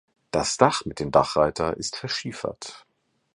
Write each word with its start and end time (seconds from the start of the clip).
Das 0.31 0.57
Dach 0.57 0.83
mit 0.85 0.99
dem 0.99 1.11
Dachreiter 1.11 1.77
ist 1.77 1.95
verschiefert. 1.95 2.87